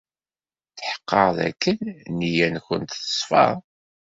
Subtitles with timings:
[0.77, 1.77] Tḥeqqeɣ dakken
[2.11, 3.45] nneyya-nwent teṣfa.